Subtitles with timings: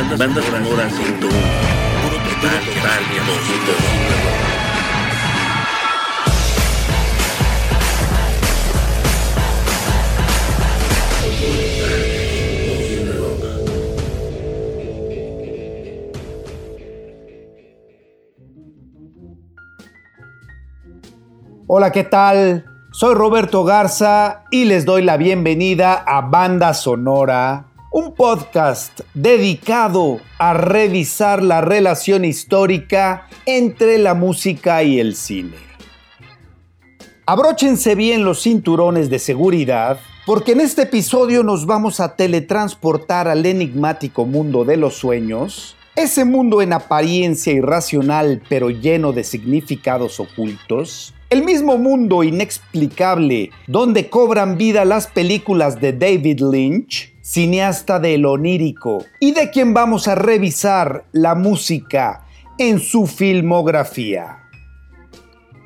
[0.00, 1.20] Banda, banda sonora 101.
[1.20, 3.00] Puro total, total,
[21.66, 22.64] Hola, ¿qué tal?
[22.90, 30.54] Soy Roberto Garza y les doy la bienvenida a Banda Sonora un podcast dedicado a
[30.54, 35.56] revisar la relación histórica entre la música y el cine.
[37.26, 43.44] Abróchense bien los cinturones de seguridad porque en este episodio nos vamos a teletransportar al
[43.44, 51.12] enigmático mundo de los sueños, ese mundo en apariencia irracional pero lleno de significados ocultos,
[51.28, 59.04] el mismo mundo inexplicable donde cobran vida las películas de David Lynch, cineasta del onírico
[59.20, 62.26] y de quien vamos a revisar la música
[62.58, 64.38] en su filmografía.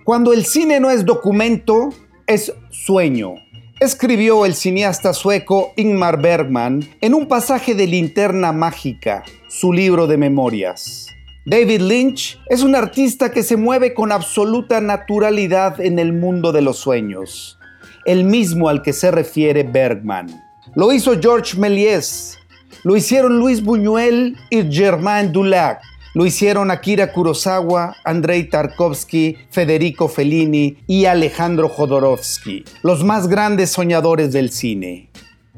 [0.04, 1.88] Cuando el cine no es documento,
[2.26, 3.36] es sueño,
[3.80, 10.18] escribió el cineasta sueco Ingmar Bergman en un pasaje de Linterna Mágica, su libro de
[10.18, 11.06] memorias.
[11.46, 16.60] David Lynch es un artista que se mueve con absoluta naturalidad en el mundo de
[16.60, 17.58] los sueños,
[18.04, 20.43] el mismo al que se refiere Bergman.
[20.76, 22.36] Lo hizo George Méliès,
[22.82, 25.80] lo hicieron Luis Buñuel y Germain Dulac,
[26.14, 34.32] lo hicieron Akira Kurosawa, Andrei Tarkovsky, Federico Fellini y Alejandro Jodorowsky, los más grandes soñadores
[34.32, 35.10] del cine.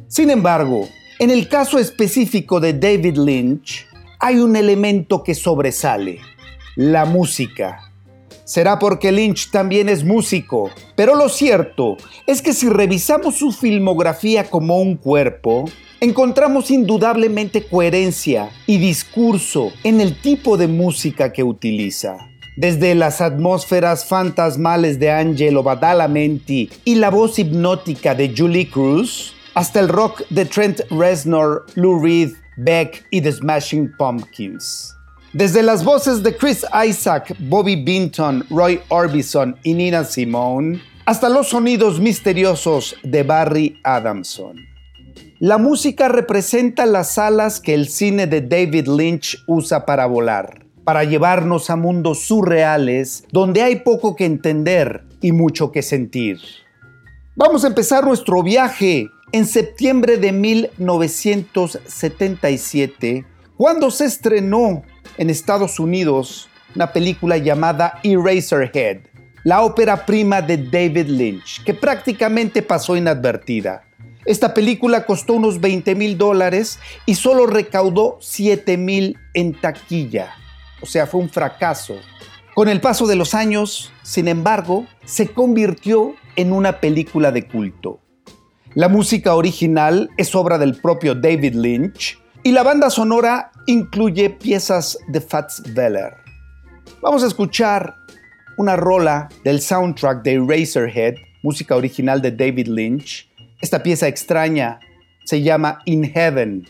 [0.07, 0.87] Sin embargo,
[1.19, 3.87] en el caso específico de David Lynch,
[4.21, 6.21] hay un elemento que sobresale,
[6.75, 7.86] la música.
[8.47, 11.97] Será porque Lynch también es músico, pero lo cierto
[12.29, 15.65] es que si revisamos su filmografía como un cuerpo,
[16.01, 22.19] encontramos indudablemente coherencia y discurso en el tipo de música que utiliza.
[22.57, 29.81] Desde las atmósferas fantasmales de Angelo Badalamenti y la voz hipnótica de Julie Cruz, hasta
[29.81, 34.96] el rock de Trent Reznor, Lou Reed, Beck y The Smashing Pumpkins.
[35.37, 41.49] Desde las voces de Chris Isaac, Bobby Binton, Roy Orbison y Nina Simone, hasta los
[41.49, 44.57] sonidos misteriosos de Barry Adamson.
[45.39, 51.05] La música representa las alas que el cine de David Lynch usa para volar, para
[51.05, 56.39] llevarnos a mundos surreales donde hay poco que entender y mucho que sentir.
[57.35, 63.27] Vamos a empezar nuestro viaje en septiembre de 1977,
[63.59, 64.83] cuando se estrenó
[65.19, 68.99] en Estados Unidos una película llamada Eraserhead,
[69.45, 73.83] la ópera prima de David Lynch, que prácticamente pasó inadvertida.
[74.27, 80.35] Esta película costó unos 20 mil dólares y solo recaudó 7 mil en taquilla.
[80.83, 81.97] O sea, fue un fracaso.
[82.55, 88.01] Con el paso de los años, sin embargo, se convirtió en una película de culto.
[88.75, 94.99] La música original es obra del propio David Lynch, y la banda sonora incluye piezas
[95.09, 96.15] de Fats Weller.
[97.03, 97.95] Vamos a escuchar
[98.57, 103.29] una rola del soundtrack de Razorhead, música original de David Lynch.
[103.61, 104.79] Esta pieza extraña
[105.25, 106.67] se llama In Heaven.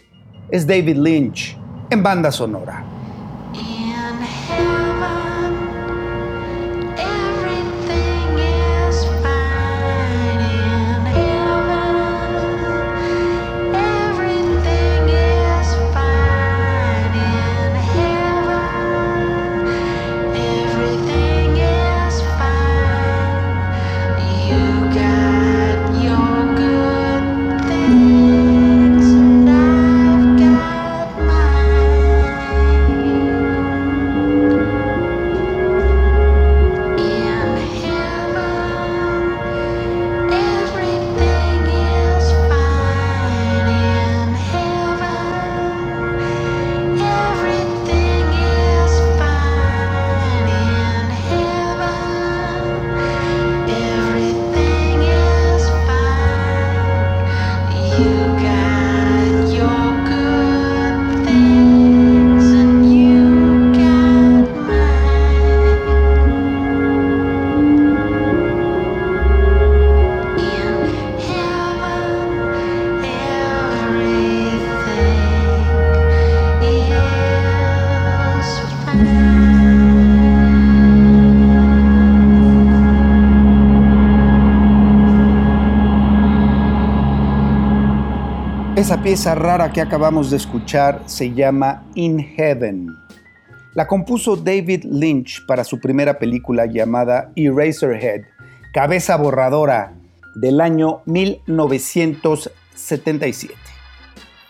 [0.51, 1.57] Es David Lynch
[1.91, 2.96] en banda sonora.
[88.87, 92.87] Esa pieza rara que acabamos de escuchar se llama In Heaven.
[93.75, 98.27] La compuso David Lynch para su primera película llamada Eraserhead,
[98.73, 99.97] Cabeza Borradora,
[100.37, 103.55] del año 1977.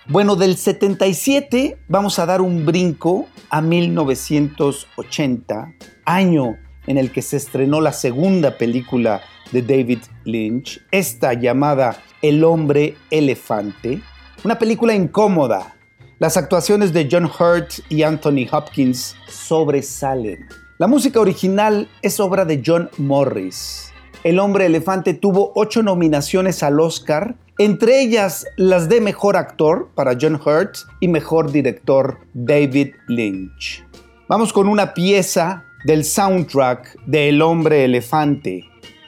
[0.08, 5.72] Bueno, del 77 vamos a dar un brinco a 1980,
[6.04, 12.44] año en el que se estrenó la segunda película de David Lynch, esta llamada El
[12.44, 14.02] hombre elefante,
[14.44, 15.76] una película incómoda.
[16.18, 20.46] Las actuaciones de John Hurt y Anthony Hopkins sobresalen.
[20.78, 23.92] La música original es obra de John Morris.
[24.24, 30.16] El hombre elefante tuvo ocho nominaciones al Oscar, entre ellas las de Mejor Actor para
[30.20, 33.84] John Hurt y Mejor Director David Lynch.
[34.28, 38.64] Vamos con una pieza del soundtrack de El hombre elefante.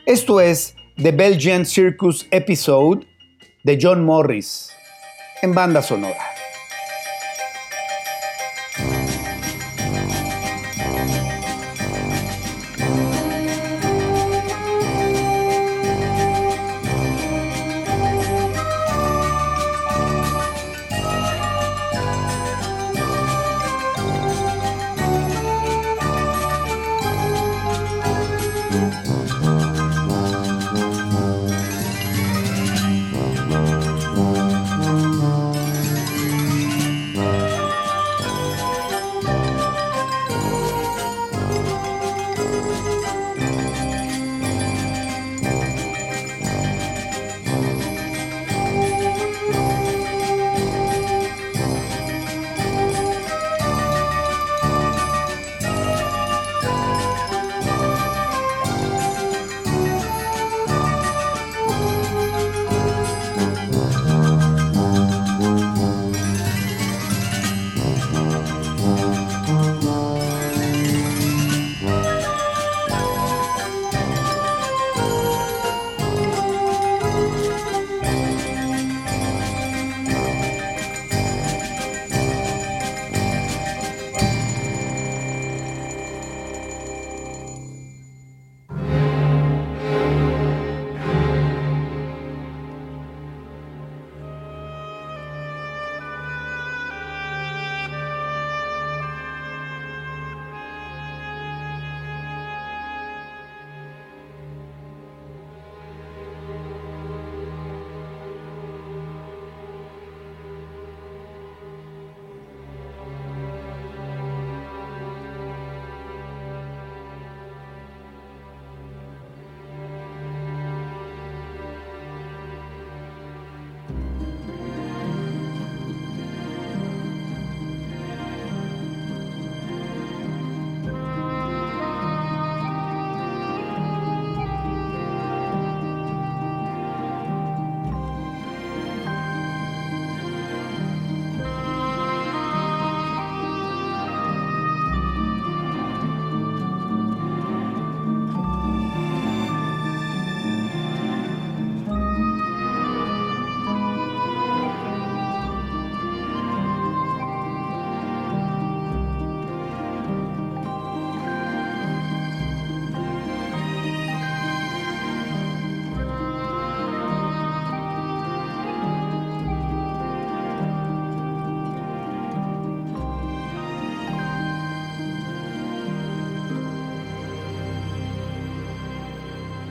[0.07, 3.07] Esto es The Belgian Circus Episode
[3.65, 4.73] de John Morris
[5.43, 6.38] en banda sonora.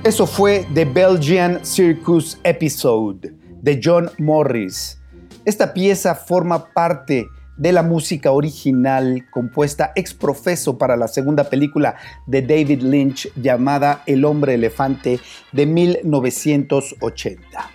[0.07, 5.01] Eso fue The Belgian Circus Episode de John Morris.
[5.43, 11.97] Esta pieza forma parte de la música original compuesta ex profeso para la segunda película
[12.25, 15.19] de David Lynch llamada El hombre elefante
[15.51, 17.69] de 1980.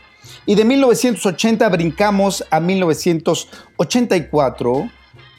[0.47, 4.89] Y de 1980 brincamos a 1984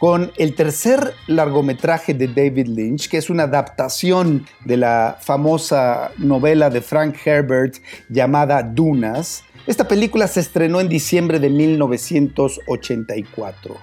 [0.04, 6.70] con el tercer largometraje de David Lynch, que es una adaptación de la famosa novela
[6.70, 7.76] de Frank Herbert
[8.10, 9.46] llamada Dunas.
[9.66, 13.78] Esta película se estrenó en diciembre de 1984.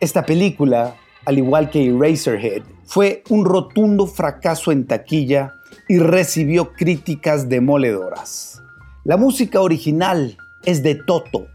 [0.00, 5.54] Esta película, al igual que Eraserhead, fue un rotundo fracaso en taquilla
[5.88, 8.60] y recibió críticas demoledoras.
[9.04, 11.46] La música original es de Toto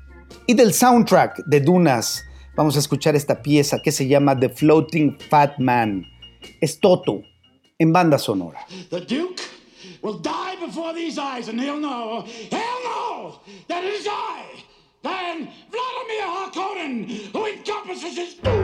[0.46, 2.24] y del soundtrack de Dunas
[2.58, 6.08] Vamos a escuchar esta pieza que se llama The Floating Fat Man.
[6.60, 7.22] Es Toto
[7.78, 8.66] en banda sonora.
[8.90, 9.44] The Duke
[10.02, 14.64] will die before these eyes and he'll know, he'll know that it is I
[15.04, 18.58] than Vladimir Harkonnen, who encompasses his doom.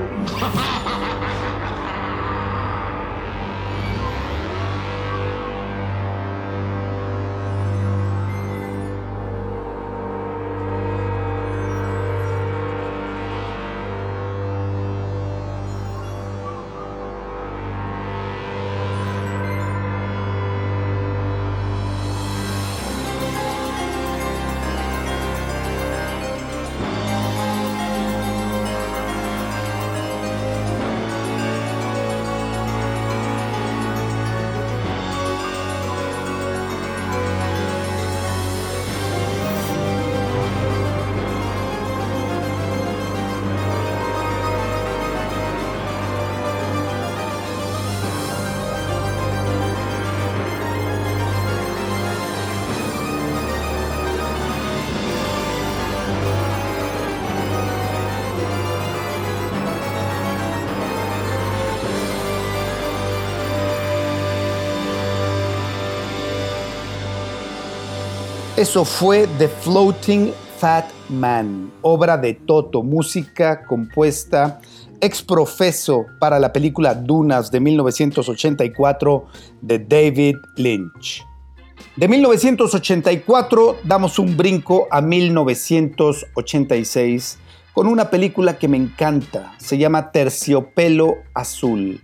[68.56, 74.62] Eso fue The Floating Fat Man, obra de Toto, música compuesta
[75.02, 79.26] ex profeso para la película Dunas de 1984
[79.60, 81.26] de David Lynch.
[81.96, 87.40] De 1984 damos un brinco a 1986
[87.74, 92.02] con una película que me encanta, se llama Terciopelo Azul.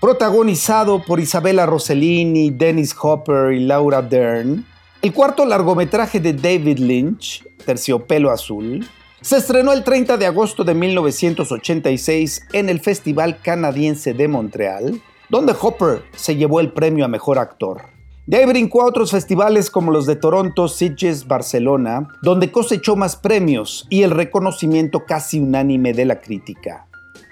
[0.00, 4.71] Protagonizado por Isabella Rossellini, Dennis Hopper y Laura Dern,
[5.02, 8.86] el cuarto largometraje de David Lynch, Terciopelo Azul,
[9.20, 15.54] se estrenó el 30 de agosto de 1986 en el Festival Canadiense de Montreal, donde
[15.60, 17.82] Hopper se llevó el premio a Mejor Actor.
[18.26, 23.16] De ahí brincó a otros festivales como los de Toronto, Sitges, Barcelona, donde cosechó más
[23.16, 26.86] premios y el reconocimiento casi unánime de la crítica.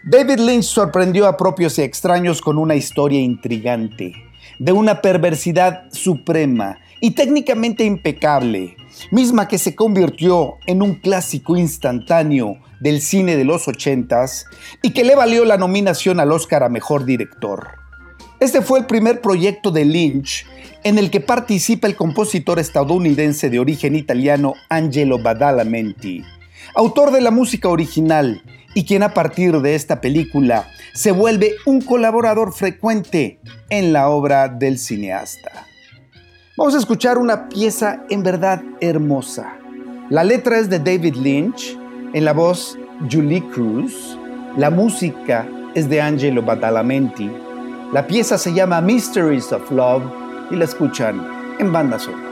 [0.04, 4.12] David Lynch sorprendió a propios y extraños con una historia intrigante,
[4.58, 8.76] de una perversidad suprema y técnicamente impecable,
[9.11, 14.47] misma que se convirtió en un clásico instantáneo del cine de los ochentas
[14.83, 17.69] y que le valió la nominación al Oscar a Mejor Director.
[18.40, 20.47] Este fue el primer proyecto de Lynch
[20.83, 26.23] en el que participa el compositor estadounidense de origen italiano Angelo Badalamenti,
[26.75, 28.42] autor de la música original
[28.75, 34.49] y quien a partir de esta película se vuelve un colaborador frecuente en la obra
[34.49, 35.66] del cineasta.
[36.61, 39.57] Vamos a escuchar una pieza en verdad hermosa.
[40.11, 41.75] La letra es de David Lynch,
[42.12, 42.79] en la voz
[43.11, 44.19] Julie Cruz.
[44.59, 47.31] La música es de Angelo Badalamenti.
[47.95, 50.02] La pieza se llama Mysteries of Love
[50.50, 51.26] y la escuchan
[51.59, 52.29] en banda sonora.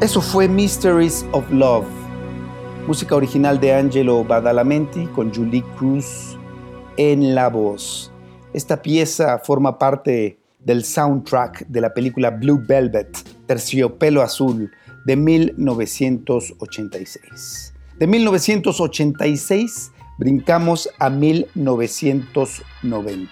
[0.00, 1.86] Eso fue Mysteries of Love,
[2.86, 6.38] música original de Angelo Badalamenti con Julie Cruz
[6.96, 8.10] en la voz.
[8.54, 13.14] Esta pieza forma parte del soundtrack de la película Blue Velvet,
[13.46, 14.70] Terciopelo Azul,
[15.04, 17.74] de 1986.
[17.98, 23.30] De 1986 brincamos a 1990.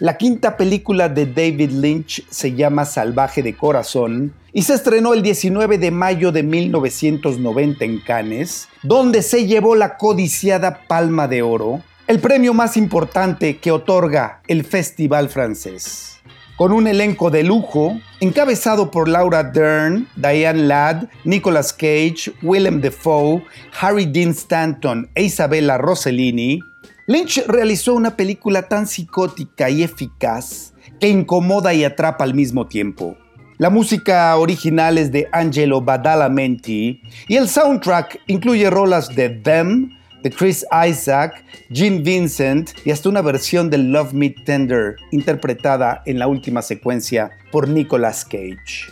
[0.00, 5.22] La quinta película de David Lynch se llama Salvaje de Corazón y se estrenó el
[5.22, 11.82] 19 de mayo de 1990 en Cannes, donde se llevó la codiciada Palma de Oro,
[12.06, 16.12] el premio más importante que otorga el Festival francés
[16.56, 23.42] con un elenco de lujo encabezado por Laura Dern, Diane Ladd, Nicolas Cage, Willem Dafoe,
[23.80, 26.60] Harry Dean Stanton e Isabella Rossellini,
[27.08, 33.16] Lynch realizó una película tan psicótica y eficaz que incomoda y atrapa al mismo tiempo.
[33.62, 39.88] La música original es de Angelo Badalamenti y el soundtrack incluye rolas de Them,
[40.20, 46.18] de Chris Isaac, Gene Vincent y hasta una versión de Love Me Tender interpretada en
[46.18, 48.90] la última secuencia por Nicolas Cage.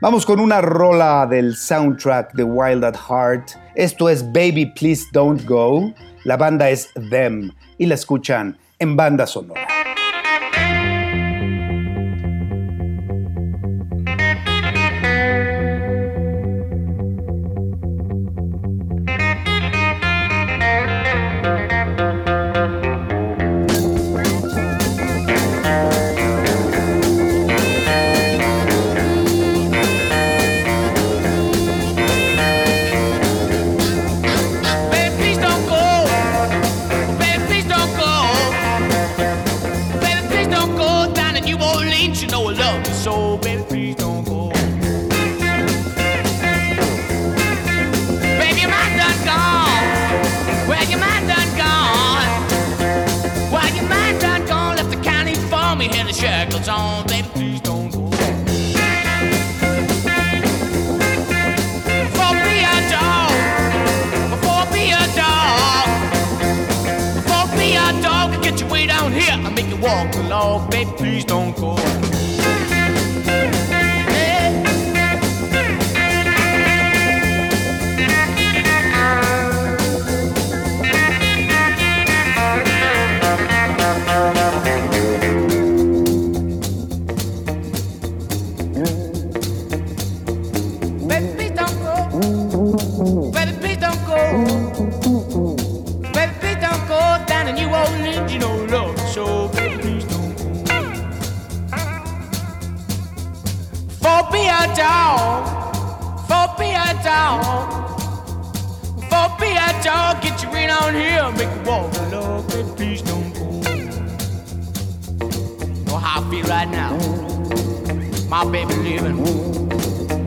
[0.00, 3.50] Vamos con una rola del soundtrack de Wild at Heart.
[3.74, 5.92] Esto es Baby Please Don't Go.
[6.24, 9.79] La banda es Them y la escuchan en banda sonora.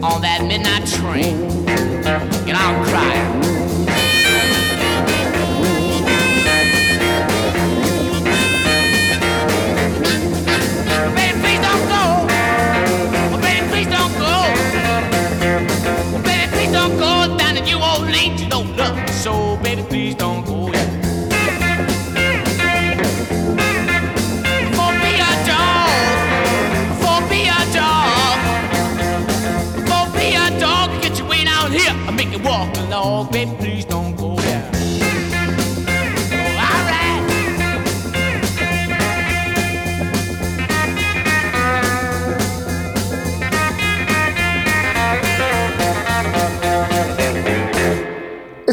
[0.03, 1.35] on that midnight train.
[2.47, 3.62] And I'm crying.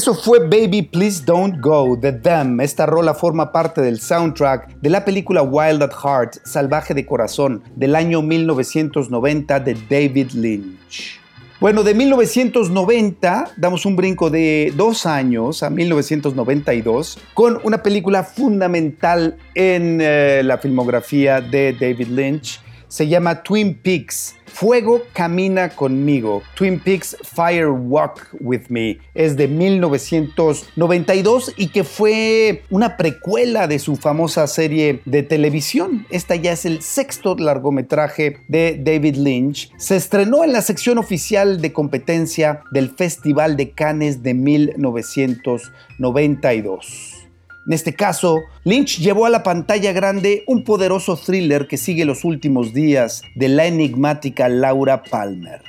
[0.00, 2.58] Eso fue Baby Please Don't Go de Them.
[2.62, 7.62] Esta rola forma parte del soundtrack de la película Wild at Heart, Salvaje de Corazón,
[7.76, 11.20] del año 1990 de David Lynch.
[11.60, 19.36] Bueno, de 1990 damos un brinco de dos años a 1992 con una película fundamental
[19.54, 22.62] en eh, la filmografía de David Lynch.
[22.88, 26.42] Se llama Twin Peaks Fuego camina conmigo.
[26.54, 33.78] Twin Peaks Fire Walk With Me es de 1992 y que fue una precuela de
[33.78, 36.06] su famosa serie de televisión.
[36.10, 39.70] Esta ya es el sexto largometraje de David Lynch.
[39.78, 47.19] Se estrenó en la sección oficial de competencia del Festival de Cannes de 1992.
[47.66, 52.24] En este caso, Lynch llevó a la pantalla grande un poderoso thriller que sigue los
[52.24, 55.62] últimos días de la enigmática Laura Palmer.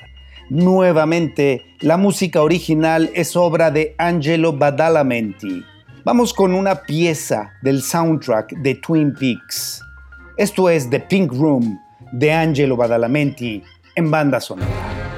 [0.50, 5.64] Nuevamente, la música original es obra de Angelo Badalamenti.
[6.04, 9.82] Vamos con una pieza del soundtrack de Twin Peaks.
[10.38, 11.80] Esto es The Pink Room
[12.12, 13.62] de Angelo Badalamenti
[13.96, 15.11] en banda sonora.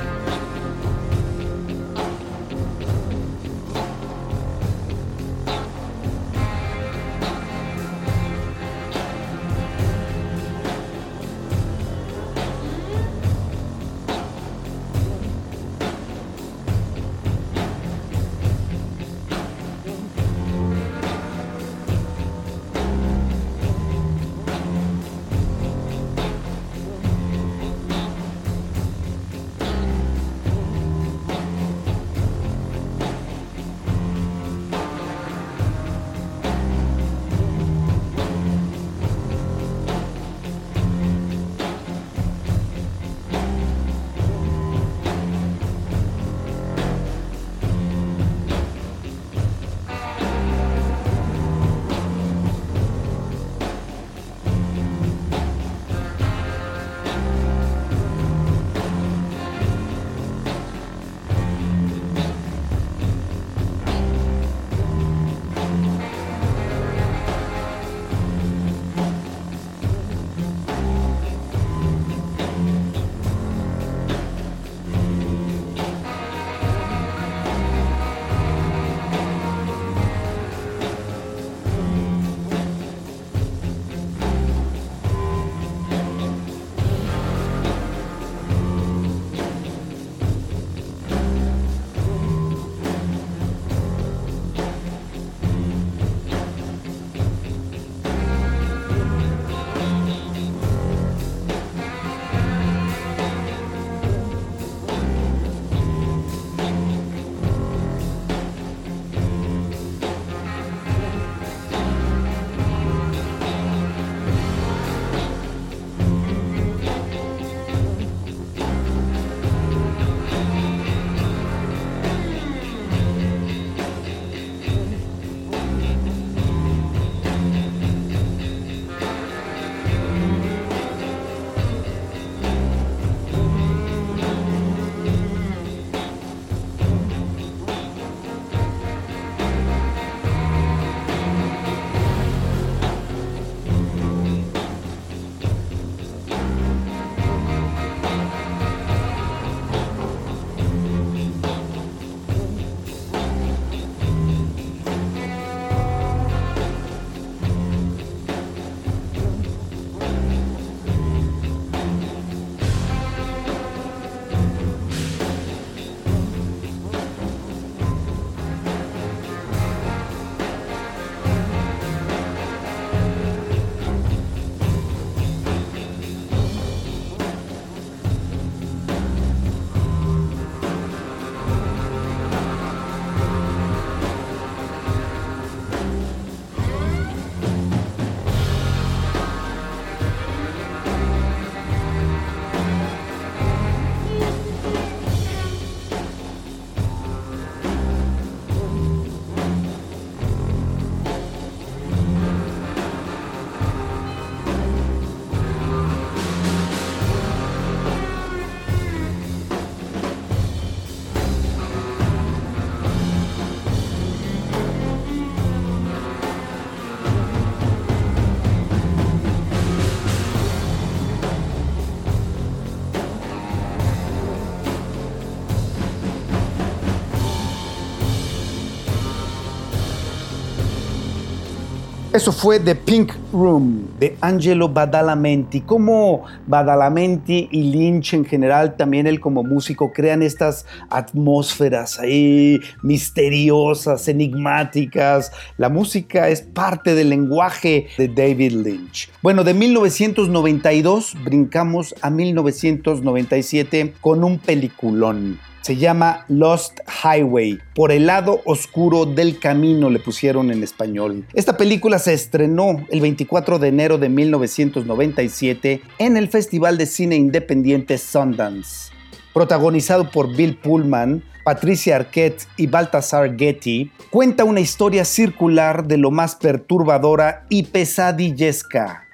[232.13, 235.61] Eso fue The Pink Room de Angelo Badalamenti.
[235.61, 244.07] Como Badalamenti y Lynch en general, también él como músico, crean estas atmósferas ahí misteriosas,
[244.07, 245.31] enigmáticas.
[245.57, 249.09] La música es parte del lenguaje de David Lynch.
[249.23, 255.39] Bueno, de 1992 brincamos a 1997 con un peliculón.
[255.63, 261.25] Se llama Lost Highway, por el lado oscuro del camino le pusieron en español.
[261.33, 267.15] Esta película se estrenó el 24 de enero de 1997 en el Festival de Cine
[267.15, 268.91] Independiente Sundance.
[269.33, 276.11] Protagonizado por Bill Pullman, Patricia Arquette y Baltasar Getty, cuenta una historia circular de lo
[276.11, 279.07] más perturbadora y pesadillesca.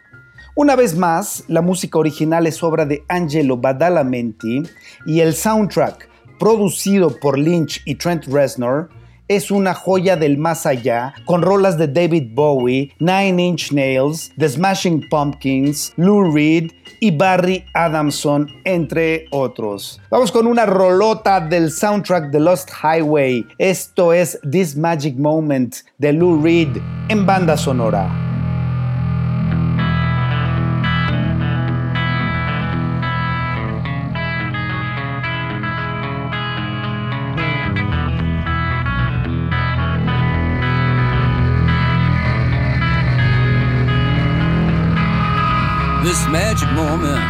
[0.56, 4.64] Una vez más, la música original es obra de Angelo Badalamenti
[5.06, 6.09] y el soundtrack
[6.39, 8.89] producido por Lynch y Trent Reznor,
[9.28, 14.49] es una joya del más allá, con rolas de David Bowie, Nine Inch Nails, The
[14.49, 20.02] Smashing Pumpkins, Lou Reed y Barry Adamson, entre otros.
[20.10, 23.45] Vamos con una rolota del soundtrack de Lost Highway.
[23.60, 26.78] Esto es This Magic Moment de Lou Reed
[27.10, 28.29] en banda sonora.
[46.10, 47.22] This magic moment.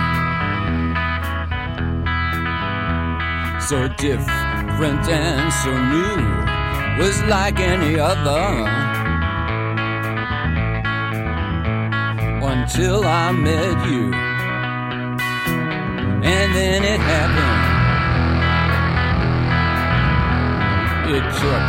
[3.62, 8.46] So different and so new, was like any other.
[12.52, 14.14] Until I met you,
[16.34, 17.62] and then it happened.
[21.18, 21.66] It took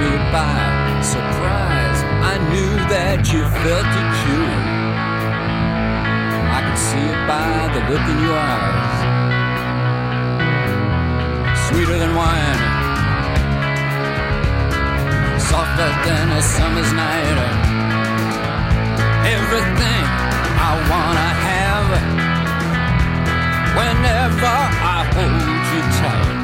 [0.00, 2.00] me by surprise.
[2.32, 4.49] I knew that you felt it too
[6.76, 9.00] see it by the look in your eyes.
[11.66, 12.60] Sweeter than wine,
[15.38, 17.38] softer than a summer's night.
[19.36, 20.04] Everything
[20.68, 21.88] I wanna have
[23.78, 24.56] whenever
[24.96, 26.38] I hold you tight.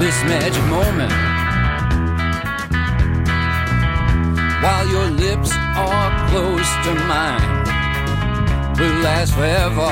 [0.00, 1.12] This magic moment.
[4.62, 7.59] While your lips are close to mine
[8.80, 9.90] will last forever.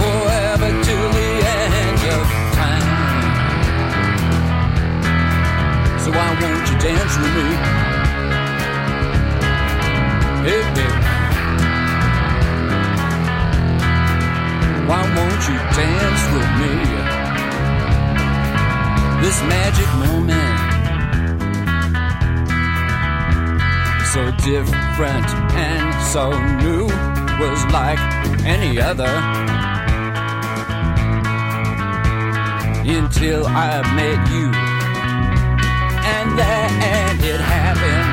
[0.00, 2.24] Forever till the end of
[2.58, 2.88] time.
[6.02, 7.48] So why won't you dance with me?
[10.46, 10.98] Hey, baby.
[14.88, 16.72] Why won't you dance with me?
[19.22, 20.61] This magic moment
[24.12, 26.28] so different and so
[26.60, 26.84] new
[27.40, 27.98] was like
[28.44, 29.08] any other.
[32.84, 34.52] Until I met you
[36.12, 38.10] and then it happened.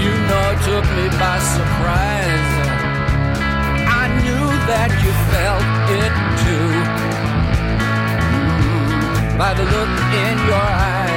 [0.00, 2.52] You know it took me by surprise.
[3.92, 5.64] I knew that you felt
[6.00, 6.70] it too.
[8.72, 9.92] Mm, by the look
[10.24, 11.11] in your eyes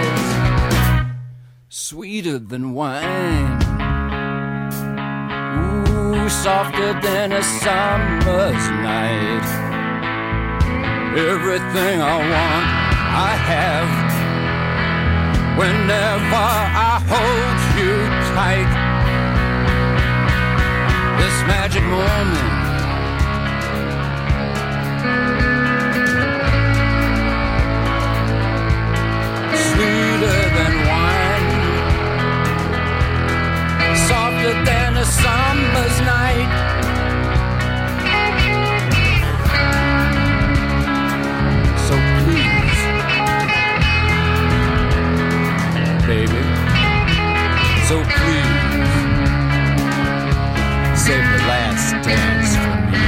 [1.77, 3.61] sweeter than wine.
[5.89, 9.47] Ooh, softer than a summer's night.
[11.17, 12.65] Everything I want,
[13.27, 13.91] I have.
[15.59, 16.45] Whenever
[16.88, 17.95] I hold you
[18.31, 18.71] tight,
[21.19, 22.54] this magic moment.
[34.97, 36.51] A summer's night.
[41.88, 42.81] So please,
[46.08, 46.43] baby,
[47.88, 48.51] so please,
[50.97, 53.03] save the last dance for me.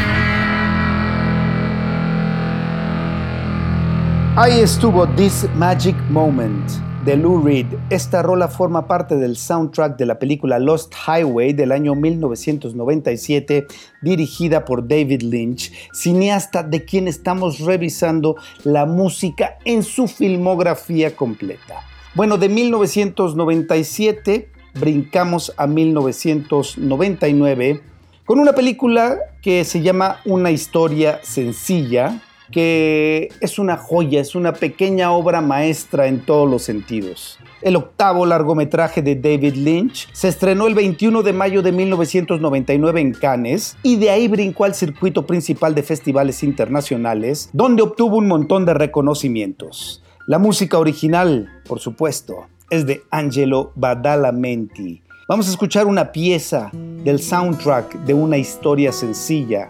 [4.35, 7.67] Ahí estuvo This Magic Moment de Lou Reed.
[7.89, 13.65] Esta rola forma parte del soundtrack de la película Lost Highway del año 1997,
[14.01, 21.75] dirigida por David Lynch, cineasta de quien estamos revisando la música en su filmografía completa.
[22.13, 27.83] Bueno, de 1997 brincamos a 1999
[28.25, 34.53] con una película que se llama Una historia sencilla, que es una joya, es una
[34.53, 37.37] pequeña obra maestra en todos los sentidos.
[37.61, 43.13] El octavo largometraje de David Lynch se estrenó el 21 de mayo de 1999 en
[43.13, 48.65] Cannes y de ahí brincó al circuito principal de festivales internacionales, donde obtuvo un montón
[48.65, 50.03] de reconocimientos.
[50.27, 55.01] La música original, por supuesto, es de Angelo Badalamenti.
[55.27, 59.67] Vamos a escuchar una pieza del soundtrack de una historia sencilla.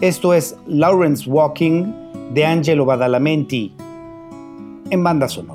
[0.00, 3.72] Esto es Lawrence Walking de Angelo Badalamenti
[4.90, 5.53] en banda sonora.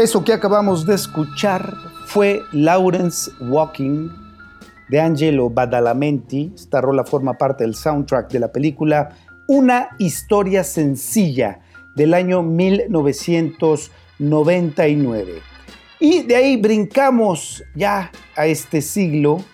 [0.00, 1.76] Eso que acabamos de escuchar
[2.06, 4.08] fue Lawrence Walking
[4.88, 6.50] de Angelo Badalamenti.
[6.54, 9.10] Esta rola forma parte del soundtrack de la película
[9.46, 11.60] Una historia sencilla
[11.96, 15.42] del año 1999.
[16.00, 19.44] Y de ahí brincamos ya a este siglo,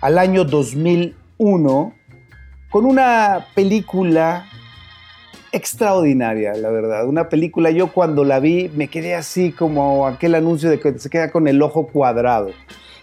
[0.00, 1.94] al año 2001,
[2.72, 4.46] con una película
[5.56, 7.06] extraordinaria, la verdad.
[7.06, 11.10] Una película, yo cuando la vi me quedé así como aquel anuncio de que se
[11.10, 12.50] queda con el ojo cuadrado.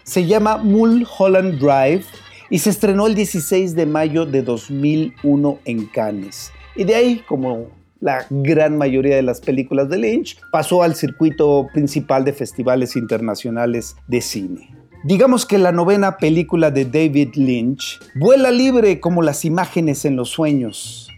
[0.04, 2.04] Se llama Mulholland Drive
[2.50, 6.52] y se estrenó el 16 de mayo de 2001 en Cannes.
[6.76, 7.68] Y de ahí, como
[8.00, 13.96] la gran mayoría de las películas de Lynch, pasó al circuito principal de festivales internacionales
[14.08, 14.70] de cine.
[15.04, 20.30] Digamos que la novena película de David Lynch vuela libre como las imágenes en los
[20.30, 21.10] sueños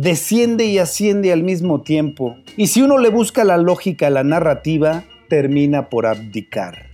[0.00, 4.22] desciende y asciende al mismo tiempo, y si uno le busca la lógica a la
[4.22, 6.86] narrativa, termina por abdicar.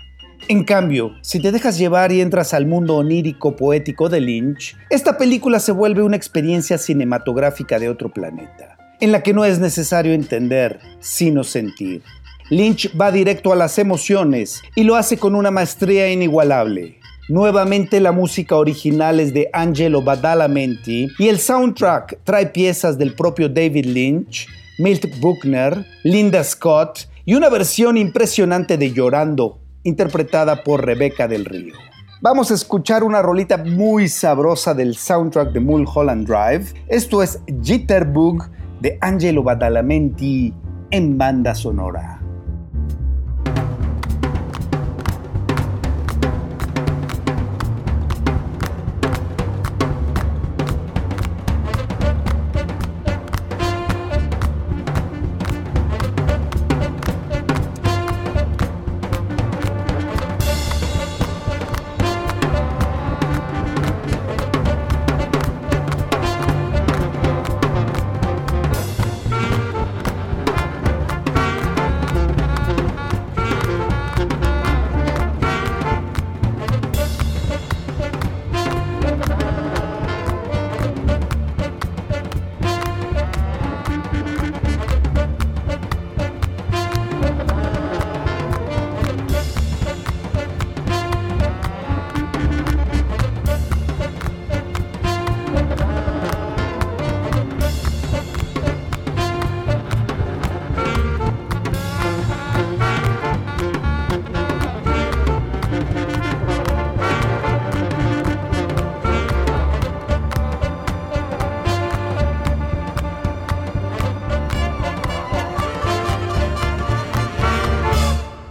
[0.49, 5.17] En cambio, si te dejas llevar y entras al mundo onírico poético de Lynch, esta
[5.17, 10.13] película se vuelve una experiencia cinematográfica de otro planeta, en la que no es necesario
[10.13, 12.03] entender, sino sentir.
[12.51, 16.99] Lynch va directo a las emociones y lo hace con una maestría inigualable.
[17.29, 23.49] Nuevamente la música original es de Angelo Badalamenti y el soundtrack trae piezas del propio
[23.49, 24.47] David Lynch,
[24.79, 31.73] Milt Buckner, Linda Scott y una versión impresionante de Llorando, interpretada por Rebeca del Río.
[32.21, 36.75] Vamos a escuchar una rolita muy sabrosa del soundtrack de Mulholland Drive.
[36.89, 38.51] Esto es Jitterbug
[38.83, 40.53] de Angelo Badalamenti
[40.91, 42.14] en banda sonora.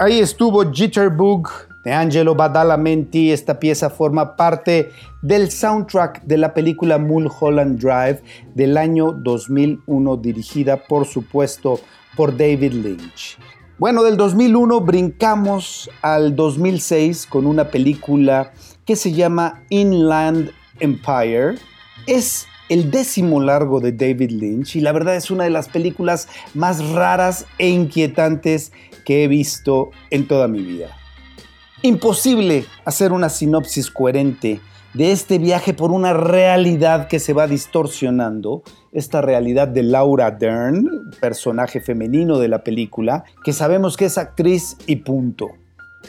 [0.03, 1.47] Ahí estuvo Jitterbug
[1.85, 3.31] de Angelo Badalamenti.
[3.31, 4.91] Esta pieza forma parte
[5.21, 8.21] del soundtrack de la película Mulholland Drive
[8.53, 11.79] del año 2001, dirigida por supuesto
[12.17, 13.37] por David Lynch.
[13.79, 18.51] Bueno, del 2001 brincamos al 2006 con una película
[18.83, 20.51] que se llama Inland
[20.81, 21.55] Empire.
[22.07, 26.27] Es el décimo largo de David Lynch y la verdad es una de las películas
[26.53, 28.73] más raras e inquietantes
[29.03, 30.95] que he visto en toda mi vida.
[31.81, 34.61] Imposible hacer una sinopsis coherente
[34.93, 41.11] de este viaje por una realidad que se va distorsionando, esta realidad de Laura Dern,
[41.19, 45.49] personaje femenino de la película, que sabemos que es actriz y punto.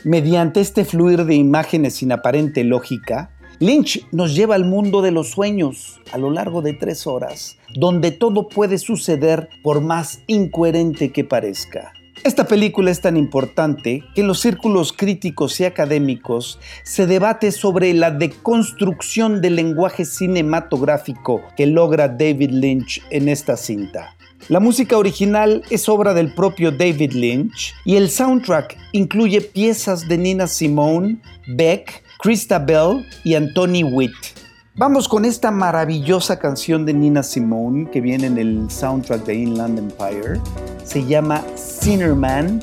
[0.04, 5.30] Mediante este fluir de imágenes sin aparente lógica, Lynch nos lleva al mundo de los
[5.30, 11.24] sueños a lo largo de tres horas, donde todo puede suceder por más incoherente que
[11.24, 11.92] parezca.
[12.22, 17.92] Esta película es tan importante que en los círculos críticos y académicos se debate sobre
[17.92, 24.16] la deconstrucción del lenguaje cinematográfico que logra David Lynch en esta cinta.
[24.48, 30.18] La música original es obra del propio David Lynch y el soundtrack incluye piezas de
[30.18, 34.43] Nina Simone, Beck, Christa Bell y Anthony Witt.
[34.76, 39.78] Vamos con esta maravillosa canción de Nina Simone que viene en el soundtrack de Inland
[39.78, 40.40] Empire.
[40.84, 42.60] Se llama Sinner Man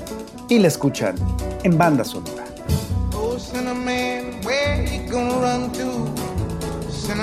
[0.50, 1.16] y la escuchan
[1.64, 2.44] en banda sonora.
[3.14, 3.74] Oh, you gonna
[5.32, 5.86] run to?
[6.98, 7.16] You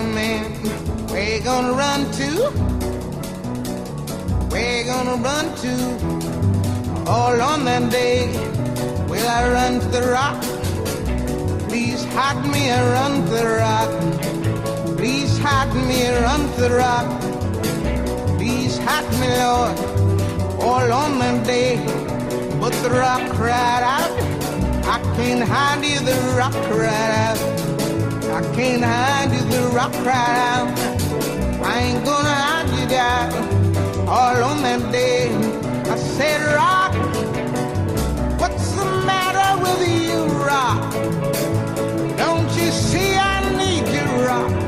[1.77, 2.51] run to?
[4.49, 7.11] Where you gonna run to?
[7.11, 8.31] All on that day,
[9.07, 10.41] will I run to the rock?
[11.69, 14.38] Please hide me, I run to the rock.
[14.99, 17.07] Please hide me, run to the rock.
[18.37, 19.79] Please hide me, Lord,
[20.61, 21.77] all on that day.
[22.61, 24.11] but the rock cried out.
[24.85, 27.39] I can't hide you, the rock cried out.
[28.39, 30.69] I can't hide you, the rock cried out.
[31.63, 33.33] I ain't gonna hide you down
[34.09, 35.29] all on that day.
[35.93, 36.93] I said, Rock,
[38.41, 40.93] what's the matter with you, Rock?
[42.17, 44.68] Don't you see I need you, Rock?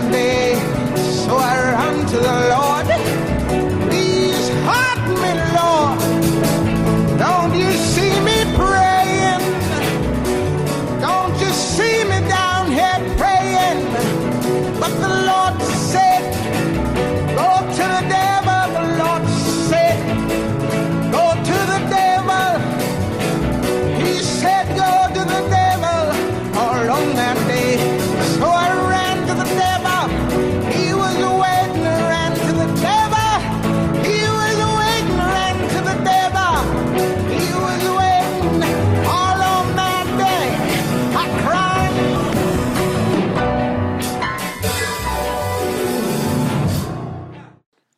[1.31, 2.87] So I ran to the Lord.
[3.87, 5.97] Please help me, Lord.
[7.17, 9.39] Don't you see me praying?
[10.99, 13.79] Don't you see me down here praying?
[14.77, 15.55] But the Lord
[15.91, 16.21] said,
[17.39, 18.63] Go to the devil.
[18.75, 19.23] The Lord
[19.69, 19.97] said,
[21.15, 22.51] Go to the devil.
[24.03, 26.03] He said, Go to the devil
[26.59, 27.77] all on that day.
[28.37, 28.70] So I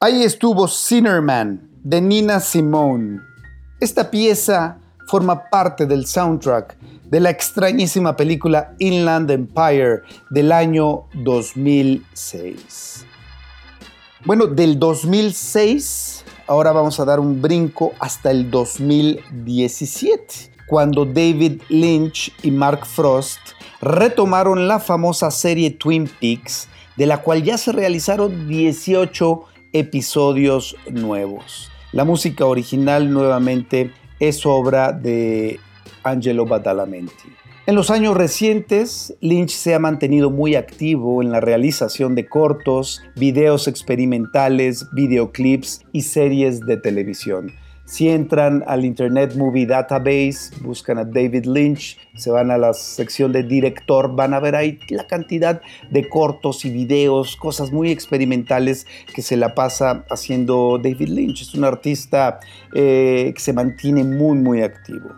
[0.06, 3.22] Ahí estuvo Sinnerman de Nina Simone.
[3.80, 4.78] Esta pieza
[5.08, 13.06] forma parte del soundtrack de la extrañísima película Inland Empire del año 2006.
[14.26, 22.34] Bueno, del 2006 ahora vamos a dar un brinco hasta el 2017, cuando David Lynch
[22.44, 23.40] y Mark Frost
[23.80, 31.70] retomaron la famosa serie Twin Peaks, de la cual ya se realizaron 18 episodios nuevos.
[31.92, 35.60] La música original nuevamente es obra de
[36.04, 37.34] Angelo Badalamenti.
[37.66, 43.02] En los años recientes, Lynch se ha mantenido muy activo en la realización de cortos,
[43.16, 47.54] videos experimentales, videoclips y series de televisión.
[47.86, 53.34] Si entran al Internet Movie Database, buscan a David Lynch, se van a la sección
[53.34, 55.62] de director, van a ver ahí la cantidad
[55.92, 61.42] de cortos y videos, cosas muy experimentales que se la pasa haciendo David Lynch.
[61.42, 62.40] Es un artista
[62.74, 65.10] eh, que se mantiene muy, muy activo.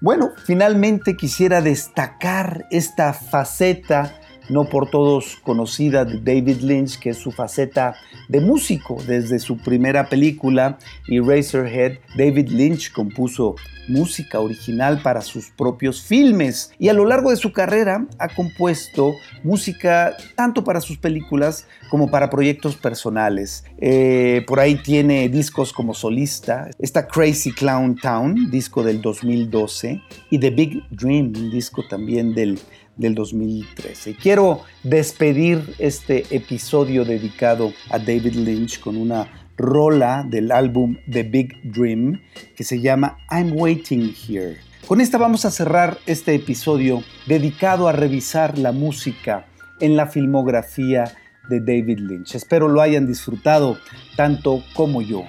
[0.00, 4.18] Bueno, finalmente quisiera destacar esta faceta
[4.48, 7.94] no por todos conocida de David Lynch, que es su faceta
[8.28, 8.98] de músico.
[9.06, 10.78] Desde su primera película,
[11.08, 13.56] Eraserhead, David Lynch compuso
[13.88, 19.14] música original para sus propios filmes y a lo largo de su carrera ha compuesto
[19.42, 23.64] música tanto para sus películas como para proyectos personales.
[23.78, 30.38] Eh, por ahí tiene discos como solista, está Crazy Clown Town, disco del 2012, y
[30.38, 32.58] The Big Dream, un disco también del
[32.96, 34.16] del 2013.
[34.16, 41.60] Quiero despedir este episodio dedicado a David Lynch con una rola del álbum The Big
[41.62, 42.20] Dream
[42.56, 44.56] que se llama I'm Waiting Here.
[44.86, 49.46] Con esta vamos a cerrar este episodio dedicado a revisar la música
[49.80, 51.04] en la filmografía
[51.48, 52.34] de David Lynch.
[52.34, 53.78] Espero lo hayan disfrutado
[54.16, 55.24] tanto como yo.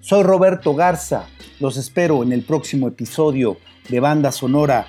[0.00, 1.26] Soy Roberto Garza,
[1.60, 3.56] los espero en el próximo episodio
[3.88, 4.86] de Banda Sonora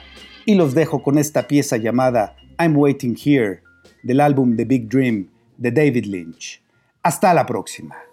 [0.48, 3.62] y los dejo con esta pieza llamada I'm Waiting Here
[4.02, 5.28] del álbum The Big Dream
[5.58, 6.62] de David Lynch.
[7.04, 8.07] Hasta la próxima.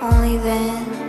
[0.00, 1.05] Only then.